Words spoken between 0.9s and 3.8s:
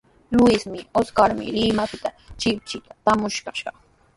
Oscarmi Limapita shipshi traayaamushqa.